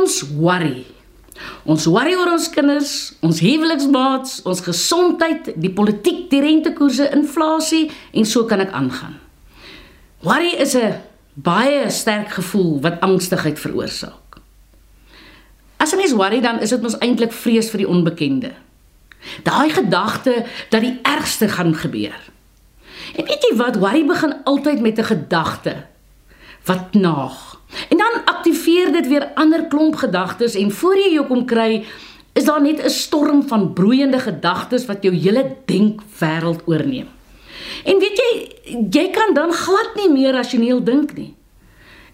[0.00, 0.86] Ons worry.
[1.68, 8.28] Ons worry oor ons kinders, ons huweliksmaats, ons gesondheid, die politiek, die rentekoerse, inflasie en
[8.28, 9.18] so kan ek aangaan.
[10.24, 11.00] Worry is 'n
[11.34, 14.40] baie sterk gevoel wat angstigheid veroorsaak.
[15.76, 18.52] As 'n mens worry dan is dit mos eintlik vrees vir die onbekende.
[19.44, 22.20] Daai gedagte dat die ergste gaan gebeur.
[23.16, 25.89] En weet jy wat, worry begin altyd met 'n gedagte
[26.64, 27.60] wat naag.
[27.88, 31.84] En dan aktiveer dit weer ander klomp gedagtes en voor jy jou kom kry,
[32.32, 37.08] is daar net 'n storm van broeiende gedagtes wat jou hele denkwêreld oorneem.
[37.84, 38.30] En weet jy,
[38.90, 41.34] jy kan dan glad nie meer rasioneel dink nie.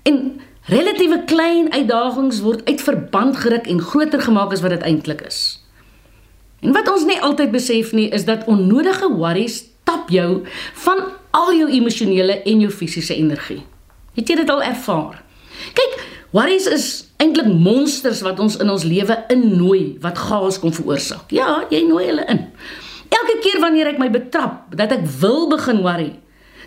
[0.03, 5.21] En relatiewe klein uitdagings word uit verband geruk en groter gemaak as wat dit eintlik
[5.27, 5.63] is.
[6.61, 10.97] En wat ons nie altyd besef nie, is dat onnodige worries tap jou van
[11.31, 13.63] al jou emosionele en jou fisiese energie.
[14.17, 15.23] Het jy dit al ervaar?
[15.77, 15.97] Kyk,
[16.35, 16.87] worries is
[17.23, 21.33] eintlik monsters wat ons in ons lewe innooi wat chaos kom veroorsaak.
[21.33, 22.47] Ja, jy nooi hulle in.
[23.17, 26.13] Elke keer wanneer ek my betrap dat ek wil begin worry,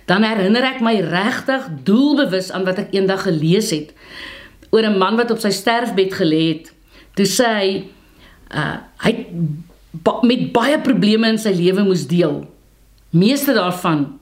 [0.10, 3.94] dan herinner ek my regtig doelbewus aan wat ek eendag gelees het
[4.74, 6.74] oor 'n man wat op sy sterfbed gelê het.
[7.16, 7.70] Toe sê hy
[8.54, 9.26] uh hy
[9.92, 12.46] ba met baie probleme in sy lewe moes deel.
[13.10, 14.20] Meeste daarvan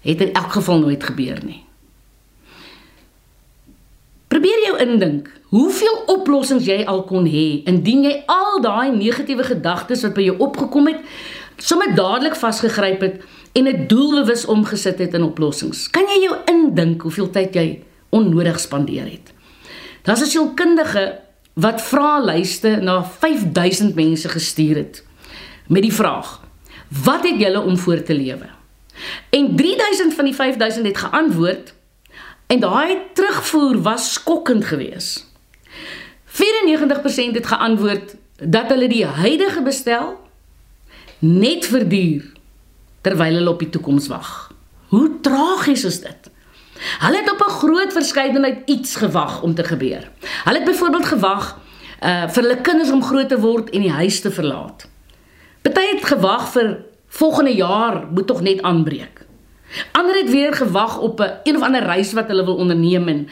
[0.00, 1.64] het in elk geval nooit gebeur nie.
[4.32, 10.06] Probeer jou indink, hoeveel oplossings jy al kon hê indien jy al daai negatiewe gedagtes
[10.06, 11.02] wat by jou opgekom het,
[11.60, 13.18] sommer dadelik vasgegryp het
[13.52, 15.90] en 'n doelbewus omgesit het in oplossings.
[15.90, 19.32] Kan jy jou indink hoeveel tyd jy onnodig spandeer het?
[20.02, 21.18] Daar's 'n sielkundige
[21.54, 25.04] wat vraelyste na 5000 mense gestuur het
[25.68, 26.40] met die vraag:
[27.04, 28.48] "Wat het julle om voor te lewe?"
[29.30, 31.74] En 3000 van die 5000 het geantwoord
[32.46, 35.30] En daai terugvoer was skokkend geweest.
[36.26, 40.20] 94% het geantwoord dat hulle die huidige bestel
[41.18, 42.32] net verduur
[43.00, 44.52] terwyl hulle op die toekoms wag.
[44.88, 46.30] Hoe tragies is dit?
[47.02, 50.10] Hulle het op 'n groot verskeidenheid iets gewag om te gebeur.
[50.44, 51.58] Hulle het byvoorbeeld gewag
[52.02, 54.88] uh vir hulle kinders om groot te word en die huis te verlaat.
[55.62, 59.26] Party het gewag vir volgende jaar moet tog net aanbreek.
[59.92, 63.28] Ander het weer gewag op 'n een of ander reis wat hulle wil onderneem en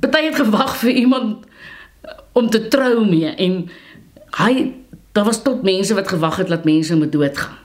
[0.00, 1.46] party het gewag vir iemand
[2.02, 3.70] eh, om te trou mee en
[4.30, 4.72] hy
[5.12, 7.58] daar was tot mense wat gewag het dat mense moet doodgaan.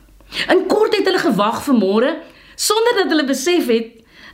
[0.48, 2.18] In kort het hulle gewag vir môre
[2.56, 3.88] sonder dat hulle besef het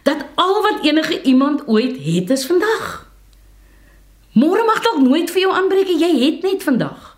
[0.04, 3.12] dat al wat enige iemand ooit het is vandag.
[4.34, 7.18] Môre mag dalk nooit vir jou aanbreek, jy het net vandag.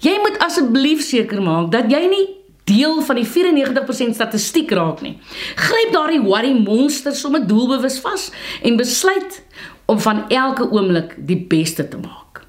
[0.00, 2.26] Jy moet asseblief seker maak dat jy nie
[2.64, 5.18] deel van die 94% statistiek raak nie.
[5.54, 8.30] Gryp daardie worry monster sommer doelbewus vas
[8.62, 9.42] en besluit
[9.90, 12.44] om van elke oomblik die beste te maak.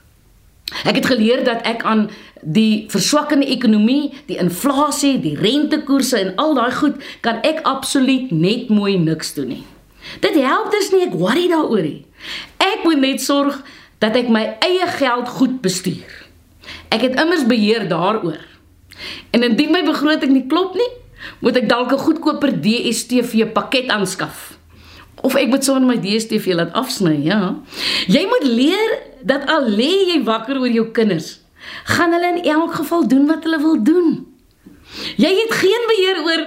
[0.87, 2.07] Ek het geleer dat ek aan
[2.41, 8.69] die verswakkende ekonomie, die inflasie, die rentekoerse en al daai goed kan ek absoluut net
[8.69, 9.65] mooi niks doen nie.
[10.23, 12.05] Dit help dus nie ek worry daaroor nie.
[12.61, 13.59] Ek moet net sorg
[14.01, 16.09] dat ek my eie geld goed bestuur.
[16.89, 18.39] Ek het immers beheer daaroor.
[19.31, 20.89] En indien my begroting nie klop nie,
[21.39, 24.57] moet ek dalk 'n goedkoper DStv pakket aanskaf.
[25.21, 27.55] Of ek moet sonder my DStv laat afsny, ja.
[28.07, 31.39] Jy moet leer dat al lê jy wakker oor jou kinders,
[31.85, 34.25] gaan hulle in elk geval doen wat hulle wil doen.
[35.17, 36.41] Jy het geen beheer oor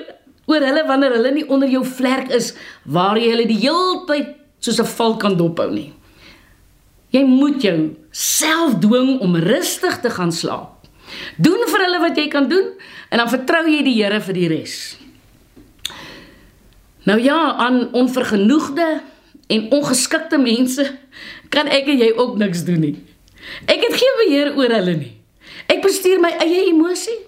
[0.46, 2.52] oor hulle wanneer hulle nie onder jou vlerk is
[2.84, 5.92] waar jy hulle die heeltyd soos 'n val kan dophou nie.
[7.10, 10.73] Jy moet jou self dwing om rustig te gaan slaap.
[11.36, 12.72] Doen vir hulle wat jy kan doen
[13.10, 14.76] en dan vertrou jy die Here vir die res.
[17.04, 18.86] Nou ja, aan onvergenoegde
[19.46, 20.86] en ongeskikte mense
[21.52, 22.96] kan ek en jy ook niks doen nie.
[23.68, 25.12] Ek het geen beheer oor hulle nie.
[25.68, 27.18] Ek bestuur my eie emosie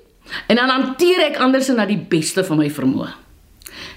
[0.48, 3.12] en dan hanteer ek ander se na die beste van my vermoë.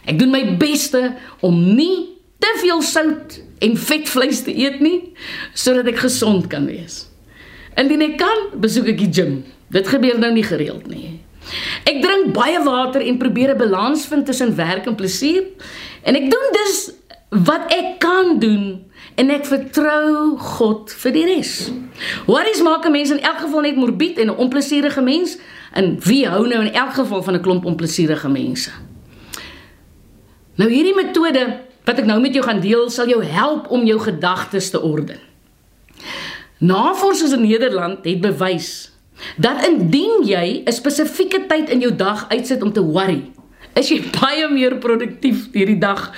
[0.10, 1.14] Ek doen my beste
[1.46, 5.14] om nie te veel sout en vetvleis te eet nie
[5.58, 7.06] sodat ek gesond kan wees.
[7.80, 9.40] Indien ek kan, besoek ek die gim.
[9.70, 11.20] Dit gebeur nou nie gereeld nie.
[11.90, 15.44] Ek drink baie water en probeer 'n balans vind tussen werk en plesier.
[16.04, 16.92] En ek doen dus
[17.30, 18.86] wat ek kan doen
[19.16, 21.72] en ek vertrou God vir die res.
[22.26, 25.38] Worries maak 'n mens in elk geval net morbied en 'n onplesierige mens.
[25.74, 28.72] En wie hou nou in elk geval van 'n klomp onplesierige mense?
[30.56, 34.00] Nou hierdie metode wat ek nou met jou gaan deel, sal jou help om jou
[34.00, 35.20] gedagtes te orden.
[36.58, 38.92] Navorsers in Nederland het bewys
[39.38, 43.32] dat indien jy 'n spesifieke tyd in jou dag uitsit om te worry,
[43.76, 46.12] is jy baie meer produktief hierdie dag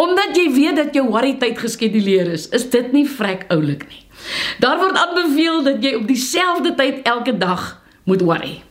[0.00, 2.48] omdat jy weet dat jou worry tyd geskeduleer is.
[2.48, 4.02] Is dit nie vrek oulik nie?
[4.62, 8.62] Daar word aanbeveel dat jy op dieselfde tyd elke dag moet worry.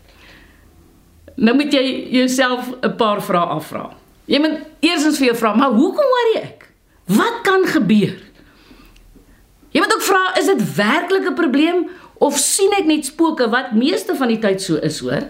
[1.36, 3.90] Nou moet jy jouself 'n paar vrae afvra.
[4.26, 6.70] Jy moet eersins vir jou vra, maar hoekom worry ek?
[7.06, 8.18] Wat kan gebeur?
[9.72, 11.90] Jy moet ook vra, is dit werklik 'n probleem
[12.22, 15.26] of sien ek net spooke wat meeste van die tyd so is, hoor?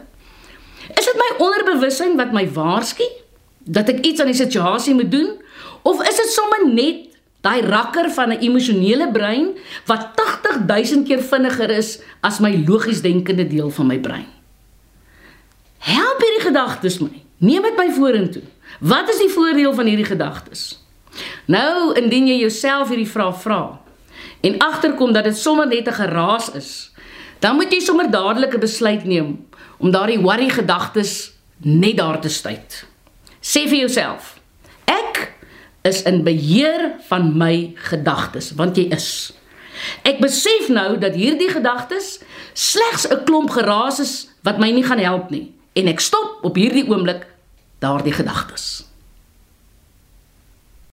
[0.92, 3.08] Is dit my onderbewussyn wat my waarsku
[3.64, 5.38] dat ek iets aan die situasie moet doen
[5.88, 7.08] of is dit sommer net
[7.46, 9.56] daai rakker van 'n emosionele brein
[9.88, 14.28] wat 80000 keer vinniger is as my logies denkende deel van my brein?
[15.78, 17.24] Help hierdie gedagtes my.
[17.38, 18.44] Neem dit my vorentoe.
[18.80, 20.84] Wat is die voordeel van hierdie gedagtes?
[21.46, 23.81] Nou, indien jy jouself hierdie vraag vra
[24.42, 26.92] en agterkom dat dit sommer net 'n geraas is,
[27.40, 29.48] dan moet jy sommer dadelik 'n besluit neem
[29.78, 32.86] om daardie worry gedagtes net daar te stuit.
[33.40, 34.40] Sê vir jouself:
[34.86, 35.34] Ek
[35.82, 39.34] is in beheer van my gedagtes, want jy is.
[40.04, 42.20] Ek besef nou dat hierdie gedagtes
[42.54, 46.56] slegs 'n klomp geraas is wat my nie gaan help nie en ek stop op
[46.56, 47.26] hierdie oomblik
[47.80, 48.91] daardie gedagtes.